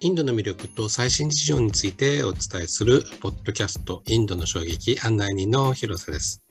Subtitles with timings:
[0.00, 6.44] インドの魅力と最新事情についてお伝えするポッドキャストインドの衝撃案内人の広瀬です。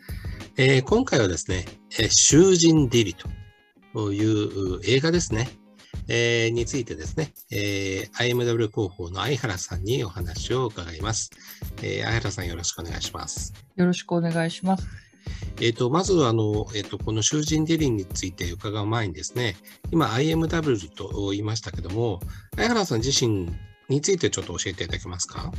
[0.58, 1.64] えー、今回はですね、
[1.98, 3.16] え囚人ディリ
[3.94, 5.48] という映画ですね、
[6.10, 11.32] えー、についてですね、えー、IMW 広報の相原さんにお話を伺います。
[11.78, 13.54] えー、相原さんよろしくお願いします。
[13.78, 15.07] よろしくお願いします。
[15.60, 19.56] えーと、まずあの、えーと、この囚人ディリンについて伺う前にですね、
[19.92, 22.20] 今 IMW と言いましたけども、
[22.56, 23.50] 相原さん自身
[23.90, 25.52] についてちょっと教えていただけますか？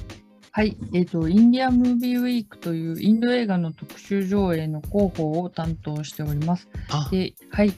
[0.51, 6.69] はい、えーと、インディアムービーウィークというインド映画の特集上映の広報を担当しております。
[7.11, 7.73] ではい、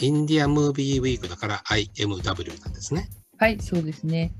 [0.00, 3.10] インディアムービーウィークだから IMW なんですね。
[3.36, 4.32] はい、そうですね。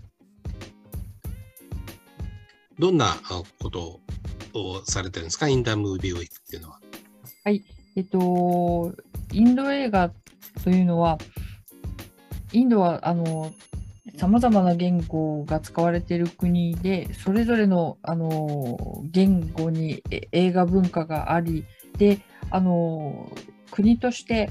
[2.78, 3.16] どんな
[3.58, 4.00] こと
[4.54, 6.80] をされてるんですか、インダムービーウィークっていうのは。
[7.44, 7.64] はい、
[7.96, 8.94] えっと、
[9.32, 10.10] インド映画
[10.62, 11.18] というのは、
[12.52, 13.52] インドはあの
[14.16, 21.64] さまざまな言語が使われている国で、それぞれのあの言語に映画文化があり、
[21.96, 23.30] であの
[23.70, 24.50] 国として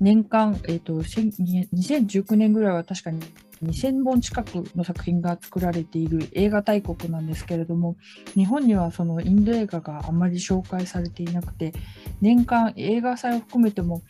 [0.00, 3.20] 年間、えーと、2019年ぐらいは確かに
[3.62, 7.96] 2000本近くの作品が作られている映画大国なんですけれども
[8.34, 11.72] 日本にはそのインド映画があまり紹介されていなくて
[12.20, 14.02] 年間映画祭を含めても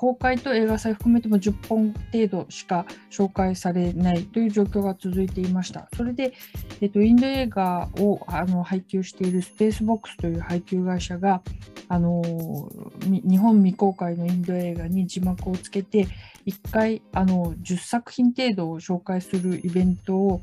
[0.00, 5.90] 公開と映画祭含めても10本程度しか紹介されないという状況が続いていました。
[5.94, 6.32] それで、
[6.80, 11.42] えっと、インド映画をあの配給しているスペースボックスという配給会社が
[11.92, 12.22] あの
[13.00, 16.06] 日本未公開のインド映画に字幕をつけて
[16.46, 20.40] 1回あの10作品程度を紹介するイベントを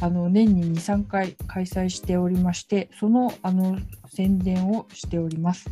[0.00, 3.78] あの年に2、3回開催しておりまして、そのあの
[4.08, 5.70] 宣伝をしております。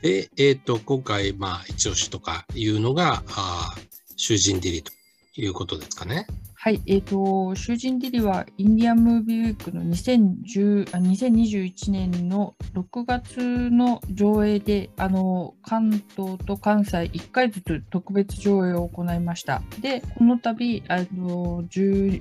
[0.00, 3.74] で、えっ、ー、と、今回、まあ、一押しとかいうのが、あ
[4.16, 4.90] 囚人ディリと
[5.36, 6.26] いうことですかね。
[6.62, 19.62] はい、えっ、ー、と、囚人ディリは、インディアンムービーウィークの2010あ2021年の6月の上映で、あの、関東と関西1回ずつ特別上映を行いました。
[19.80, 22.20] で、この度、あの、11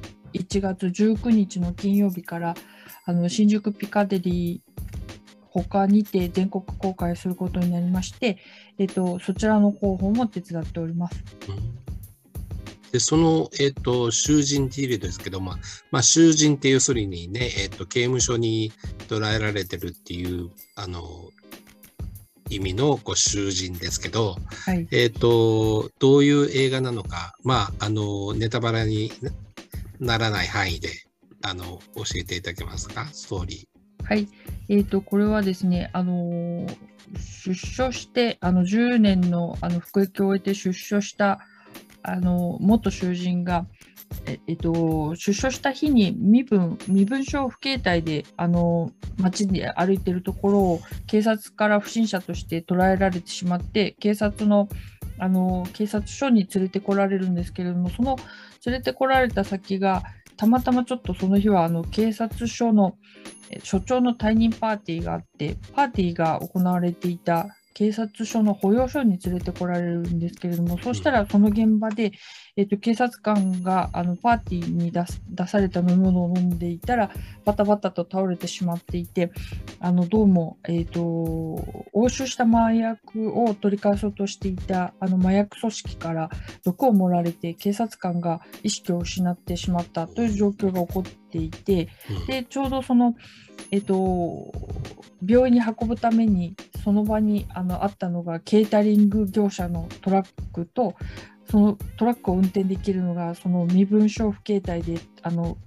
[0.62, 2.56] 月19日の金曜日から、
[3.04, 4.82] あの新宿ピカデリー
[5.52, 8.38] 他にて全国公開することになりまして、
[8.78, 11.24] えっと、そちらの広報も手伝っております。
[12.92, 15.56] でその、えっと、囚人っていうですけど、まあ
[15.92, 18.72] まあ、囚人っていうするにね、えっと、刑務所に
[19.08, 21.30] 捕らえられてるっていうあの
[22.50, 24.36] 意味のこう囚人ですけど、
[24.66, 29.12] はい、えっと、どういう映画なのか、まあ、あのネタバレに
[30.00, 30.90] ならない範囲で
[31.44, 34.06] あの教えていただけますか、ストーリー。
[34.06, 34.28] はい、
[34.70, 36.78] えーと、これはですね、あのー、
[37.46, 41.40] 出所してあの10年のあの服役を終えて出所した
[42.04, 43.66] あの元囚人が、
[44.26, 54.68] ええっと、出所した日に身分身分証不携帯であの街で歩いてるところを警察から不審者として捕らえられてしまって警察の
[55.22, 58.16] あの警察署に連れてこられるんですけれどもその
[58.66, 60.04] 連れてこられた先が
[60.38, 62.96] たまたまちょっとその日はあの警察署の
[63.64, 72.12] 所長の退任パーティーがあって、パーティーが行われていた警察署の保養所に連れてこられるんですけれども、そうしたらその現場で、
[72.58, 77.12] えーと、警察官があのパーティーに出出された飲み物を飲んでいたら、
[77.46, 79.32] バタバタと倒れてしまっていて、
[79.80, 86.30] あのどうも、えーと、押収した麻薬を取り返そうとしていたあの麻薬組織から
[86.66, 91.90] 毒を盛られて、警察官が意識を失ってしまったという状況が起こっていて、
[92.28, 93.16] でちょうどその、
[93.72, 94.52] えーと
[95.26, 100.96] 病院に運ぶためにその場にあのあったのがケータリング業者のトラックと
[101.50, 105.58] そのトラックを運転できるのがその身分証不携帯であの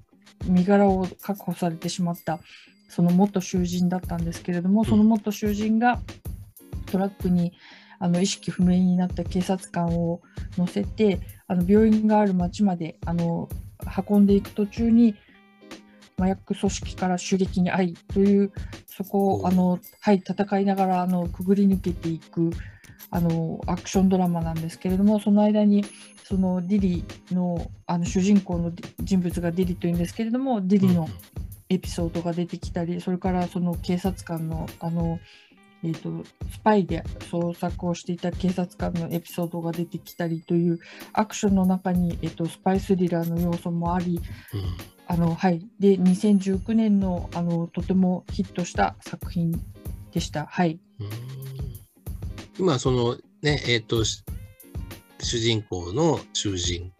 [0.47, 2.41] 身柄を確保されてしまった
[2.89, 6.01] その元囚人だったんですけれどもその元囚人が
[6.87, 7.53] トラックに
[7.99, 10.21] あの意識不明になった警察官を
[10.59, 13.49] 乗せてあの病院がある町まであの
[14.09, 15.15] 運んでいく途中に
[16.23, 18.53] 麻薬組織から襲撃に遭いという
[18.87, 22.51] そこをあの、はい、戦いながらあのくぐり抜けていく
[23.11, 25.85] あのアクションドラマなんですけれどもその間に
[26.25, 31.09] そのディリのあの主人公の人物がディリというんですけれどもディリの
[31.69, 35.19] エピソードが出てきたりそれからその警察官のあの
[35.85, 40.79] えーと、スパイで捜索をしていた警察官のエピソードが出てきたりという
[41.13, 44.21] アクションの中に、えーと、スパイスリラーの要素もあり、
[44.55, 49.53] うん、あのはい、で2019年のあのとてもヒットした作品
[50.11, 50.47] でした。
[50.47, 50.81] はい、
[52.59, 56.93] 今そのねえっ、ー、と主人公の囚人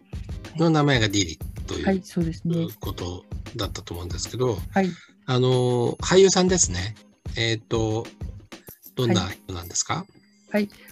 [0.57, 2.67] の名前がディリとはい、いうそうですね。
[2.79, 3.25] こと
[3.55, 4.89] だったと思うんですけど、はい。
[5.25, 6.93] あの、俳優さんですね。
[7.35, 8.05] えっ、と、
[8.95, 10.05] どんな人なんですか、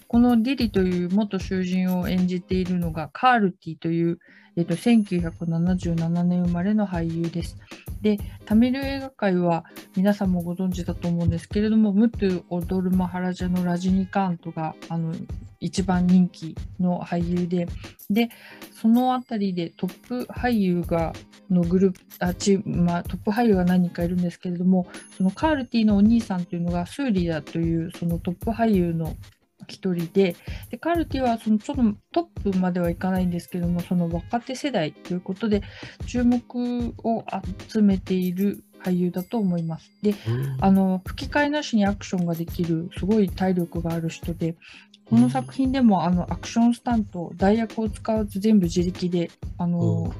[0.08, 4.18] このディリという元囚人を演じているのがカールティという、
[4.56, 7.56] えっと、1977年生まれの俳優です。
[8.02, 9.64] で、タミル映画界は
[9.96, 15.14] 皆さんもご存知だと思うんですけれども、ムトゥ・オドルマハラジャのラジニカントがあの
[15.60, 17.66] 一番人気の俳優で、
[18.10, 18.28] で、
[18.72, 21.12] そのあたりでトップ俳優が
[21.48, 29.16] のグループあチーム、まあ、トップ俳優が何人かいるんですけれども、そのカールティのお兄さんというのがスーリアというそのトップ俳優の
[29.68, 30.36] 一人で。
[30.70, 31.76] でカルティはそのちょっ
[32.12, 35.62] とトップまではいかないんですけどもその若手世代ということで
[36.06, 36.42] 注目
[37.04, 37.24] を
[37.68, 39.90] 集めている俳優だと思います。
[40.02, 40.56] でうん。
[40.60, 44.56] あの吹き替えなしにアクションができるすごい体力がある人で
[45.08, 49.70] この作品でもあのアクションスタント代役を使わず全部自力であうん。
[49.72, 50.14] の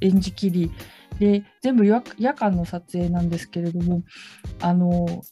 [0.00, 0.70] 演じきり。
[1.18, 4.02] で全部夜夜間の撮影なんですけれども
[4.60, 5.22] あのロ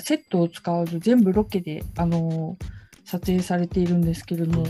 [0.00, 2.56] セットを使わず全部ロケであの
[3.04, 4.66] 撮影されているんですけれども、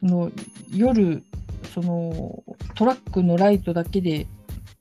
[0.00, 0.30] その
[0.70, 1.22] 夜
[1.72, 2.42] その
[2.74, 4.26] トラックのライトだけで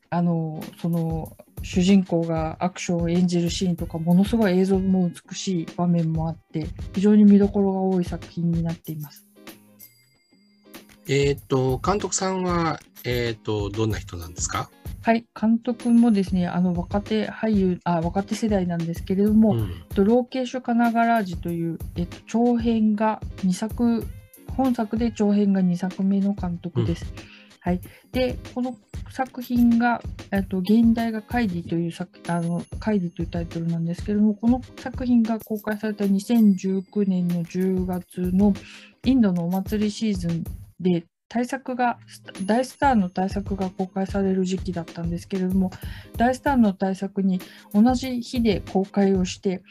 [0.09, 9.25] あのその主人公がアクションを演じるシーンとかものすごい映像も美しい場面もあって非常に見どころが多い作品になっています。
[11.07, 14.69] えっ、と、監督さんは、えっ、と、どんな人なんですか？
[15.05, 19.71] はい、監督もですね、あの若手俳優あ、若手世代なんですけれども、うん。
[20.21, 24.07] ーケーショカナガラージという、えっと、長編が2作、
[24.55, 27.13] 本作で長編が2作目の監督です。
[27.59, 27.81] はい、
[28.13, 28.77] で、この
[29.09, 30.01] 作品が、
[30.31, 38.53] えっと、現代がカイディという作あの、カイディというタイトルなんですけれども、この作品が公開された2019年の10月の
[39.03, 40.43] インドのお祭りシーズン
[40.79, 41.97] で、大作が、
[42.45, 45.71] 大スターの大作が公開される時期だったんですけれども、
[46.15, 47.41] 大スターの大作に
[47.73, 49.63] 同じ日で公開をして、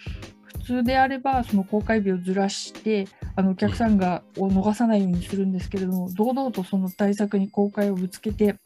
[0.47, 3.07] 普通であればその公開日をずらして
[3.37, 8.57] あのお客さんがを逃さないようにするんですけれども堂々とその大作に公開をぶつけて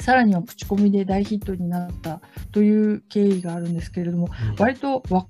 [0.00, 2.20] さらには口コミで大ヒットになった
[2.50, 4.56] という経緯があるんですけれどもうん。
[4.56, 5.26] 割とわ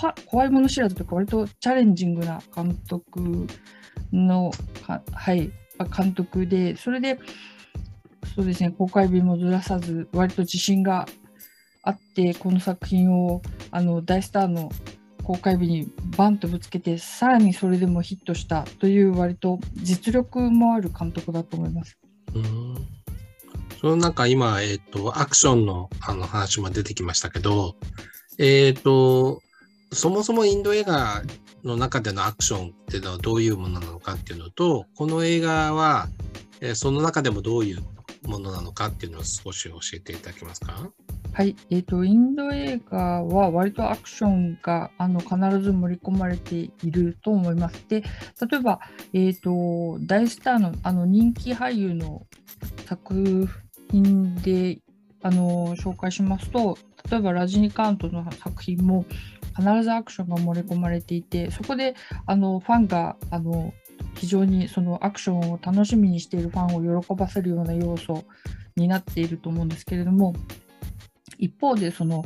[0.00, 3.46] 怖怖いもの知らずというか割とチャレンジングな監督
[4.12, 4.50] の
[4.84, 5.52] かはい
[5.84, 7.18] 監督でそれで
[8.34, 11.06] そうですね公開日もずらさず割と自信が
[11.82, 14.70] あってこの作品をあの大スターの
[15.22, 21.98] 公開日にバンとぶつけてさらにそれでもヒットしたという割と実力もある監督だと思います。
[22.34, 22.92] うん
[23.80, 27.74] その中今、えっ、と、アクションのあの話も出てきましたけど、
[28.38, 29.42] えっ、と、
[29.92, 31.20] そもそもインド映画
[31.64, 36.08] の中でのアクションっていうのはどういうものなのかっていうのと、この映画は、
[36.60, 37.78] えその中でもどういう
[38.28, 40.90] ものなのかっていうのを少し教えていただけますか？
[41.32, 47.84] はい、えーと、インド映画は割とアクションがあの必ず盛り込まれていると思います。
[47.88, 48.80] で、例えば、
[49.14, 52.26] えーと、大スターのあの人気俳優の
[52.86, 53.48] 作
[53.90, 54.78] 品で
[55.22, 56.76] あの紹介しますと、
[57.10, 59.06] 例えばラジニカントの作品も
[59.56, 61.94] 必ずアクションが盛り込まれていて、そこで
[62.26, 63.72] あのファンがあの
[64.14, 68.24] 非常にそのアクションを楽しみにしているファンを喜ばせるような要素
[68.76, 70.34] になっていると思うんですけれども、
[71.38, 72.24] 一方でその、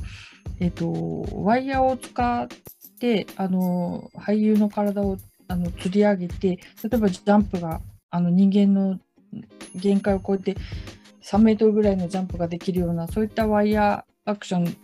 [0.61, 2.49] えっとワイヤーを使っ
[2.99, 5.17] てあの俳優の体を
[5.49, 7.81] あの吊り上げて例えばジャンプが
[8.11, 8.99] あの人間の
[9.75, 10.57] 限界を超えて
[11.23, 14.77] 3メートルぐらいのジャンプができるようなそういったワイヤーアクション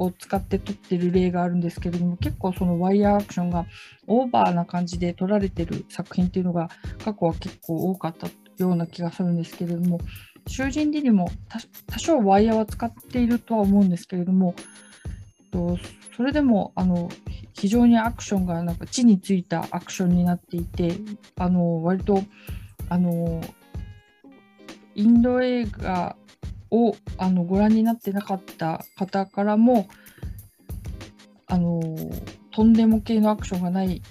[0.00, 3.66] を使って撮ってる例があるんですけれども結構そのワイヤーアクションが
[4.06, 6.70] オーバーな感じで撮られてる作品っていうのが
[7.04, 10.00] 過去は結構多かったような気がするんですけれども
[10.46, 11.30] 囚人ディにも
[11.86, 14.54] 多少ワイヤーは使っているとは思うんですけれども
[15.50, 15.78] と
[16.16, 17.10] それでもあの
[17.54, 20.94] 非常にアクションがなんか地についたアクションになっていて
[21.36, 22.22] あの割と
[22.88, 23.42] あの
[24.94, 26.16] インド映画
[26.70, 29.88] をあのご覧になってなかった方からも
[31.46, 31.80] あの
[32.52, 34.02] とんでも系のアクションがない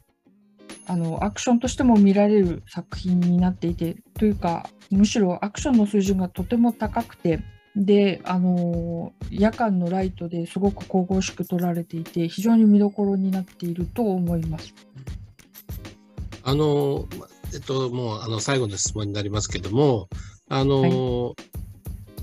[0.88, 7.40] あのアクションとしても見られる作品になっていてというかむしろアクションの水準がとても高くて
[7.76, 14.74] であの夜間のライトですごく神々しく撮られていて非常に見どころになっていると思います。
[16.44, 20.08] あの、まえっと、もうあの最後の質問になりますけども、
[20.50, 21.36] あの、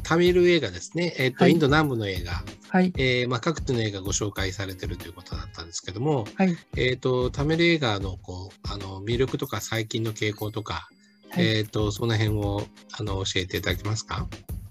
[0.09, 10.89] タミル映画ですね、えっと、はいインド南部の映画、はい、えーまあ、各地の映画ご紹介されてるということだったんですけども、はい、えっと、タミル映画のこうあの魅力とか最近の傾向とか、
[11.31, 12.63] はいえっ、と、その辺を
[12.97, 14.29] あの教えていただけますか？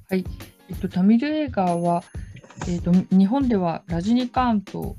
[0.10, 0.24] はい。
[0.70, 2.02] えっと、タミル映画は、
[2.70, 4.96] えっと、日本ではラジニカーント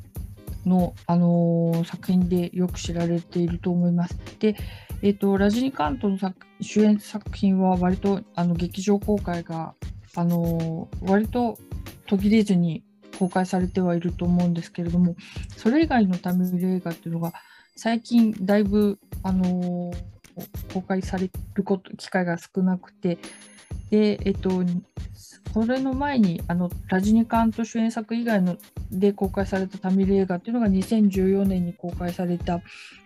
[0.67, 4.19] の、あのー作品でよく知られていると思います。
[4.39, 4.55] で、
[5.01, 9.75] えっと、ラジニカーントの作主演作品は割とあの劇場公開が、
[10.17, 11.59] あの割と
[12.07, 12.83] 途切れずに
[13.19, 15.17] 公開されてはいると思うんですけれども、
[15.57, 17.33] それ以外のタミル映画っていうのが
[17.77, 19.93] 最近だいぶ、あの
[20.73, 23.19] 公開されること機会が少なくて、
[23.91, 24.51] で、えっと、
[25.55, 28.57] これの前にあのラジニカント主演作以外の
[28.91, 32.61] で公開されたタミル映画っていうのが2014年に公開された、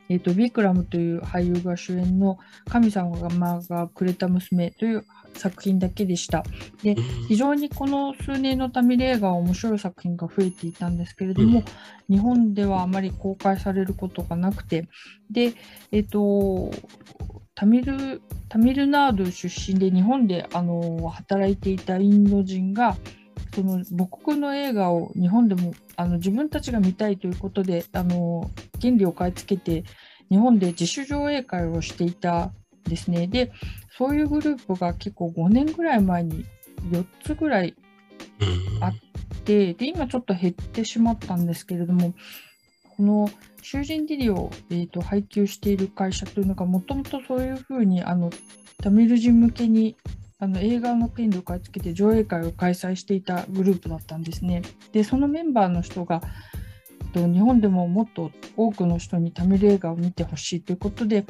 [0.08, 2.38] えっと、ビクラムという俳優が主演の
[2.68, 6.44] 「神様がくれた娘」という作品だけでした。
[6.82, 6.96] で
[7.28, 11.62] 非常にこの数年のタミル映画は面白い作品が増えていたんですけれども、
[12.08, 14.88] 日本ではあまり公開されることがなくて
[15.30, 15.54] で、
[15.92, 16.70] えっと、
[17.54, 22.96] タミルタミルナード出身で日本であの働いていたインド人が
[23.54, 29.84] その母国の映画を日本でもあの自分たちが見たいということであの権利を買い付けて
[30.30, 32.52] 日本で自主上映会をしていたん
[32.84, 33.26] ですね。
[33.26, 33.52] で
[34.00, 36.46] そういうグループが結構5年ぐらい前に
[36.90, 37.74] 4つぐらい
[38.40, 38.92] うんあ
[39.44, 42.14] でで今ちょっと減ってしまったんですけれども
[42.96, 43.30] この
[43.60, 48.30] 囚人ディリを、えー、と配給している会社というのがもともとそういうふうにあの
[48.82, 49.96] タミル人向けに
[50.38, 54.62] あの映画の権利を買い付けて上映会を開催していたグループだったんですね。
[54.92, 56.22] でそのメンバーの人が
[57.10, 61.24] と日本でももっと多くの人にタミル映画を見てほしいということで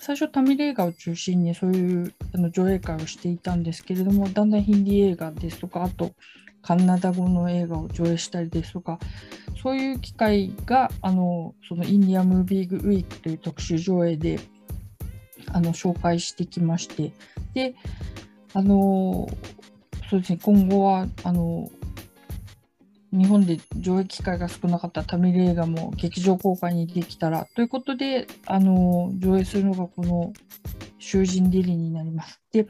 [0.00, 6.12] 最初タミル映画を中心にそういうあの上映会をしていたんですけれどもだんだんヒンディー映画ですとかあと
[6.62, 8.98] カンナダ語の映画を上映したりですとか
[9.62, 14.40] そういう機会があのそのインディアムービーグウィークという特集上映で
[15.52, 17.12] あの紹介してきまして
[17.52, 17.74] で
[18.54, 19.28] あの
[20.10, 21.70] そうですね今後はあの
[23.14, 30.32] 日本で上映機会が少なかったタミル映画も劇場公開にできたらということであの上映するのがこの
[30.98, 32.40] 「囚人ディリ」になります。
[32.52, 32.66] で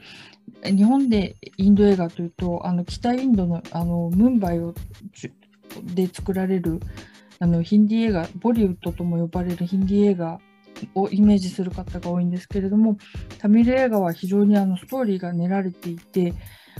[0.63, 4.75] 日本でインド映画というとあの北インドのあのムンバイを
[5.83, 6.79] で作られる
[7.39, 10.39] あのヒンディー映画ボリウッドとも呼ばれるヒンディー映画
[10.93, 12.97] をイメージする方が多いんですけれども
[13.39, 16.33] タミル映画は非常にあのストーリーが練られていて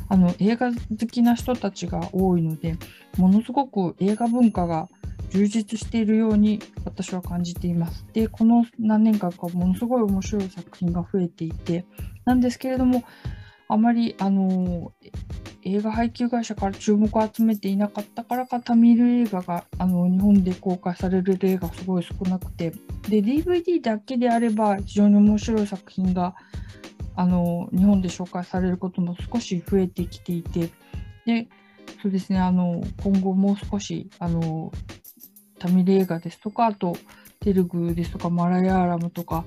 [0.07, 2.75] あの映画好きな人たちが多いので
[3.17, 4.87] ものすごく映画文化が
[5.29, 8.05] 充実しているように私は感じています。
[8.13, 11.85] でこの何年間かものすごい面白い作品が増えていて
[12.25, 13.03] なんですけれども
[13.67, 14.93] あまりあの
[15.63, 22.71] 映画配給会社から注目を集めていなかったからかタミル映画があの日本で公開される例がすごい少なくて
[23.09, 26.35] で DVD だけであれば非常に面白い作品が
[27.15, 30.71] あの日本で紹介されることも少し増えてきていて
[31.25, 31.47] で
[32.01, 34.71] そうですねあの今後もう少しあの
[35.59, 36.97] タミル映画ですとかあと
[37.39, 39.43] テルグですとかマラヤーラムとか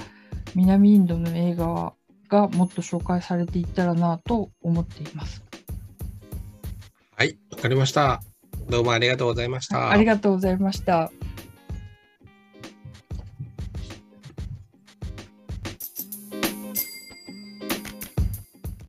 [0.55, 1.93] 南インドの映画
[2.29, 5.43] がもっと紹介されていったらなと思っています。
[7.17, 8.23] はい、わかりました。
[8.69, 9.91] どうもありがとうございました。
[9.91, 11.11] ありがとうございました。